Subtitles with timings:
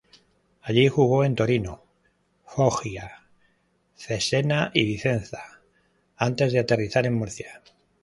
[0.63, 1.83] Allí jugó en Torino,
[2.43, 3.23] Foggia,
[3.95, 5.61] Cesena y Vicenza,
[6.17, 7.61] antes de aterrizar en Murcia.